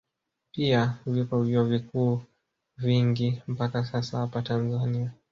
[0.51, 2.21] Pia vipo vyuo viku
[2.77, 5.11] vingi mpaka sasa hapa Tanzania